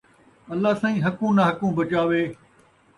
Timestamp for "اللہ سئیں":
0.53-1.03